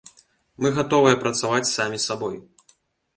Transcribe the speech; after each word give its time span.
Мы 0.65 0.69
гатовыя 0.77 1.19
працаваць 1.23 1.69
самі 1.75 1.99
сабой. 2.07 2.35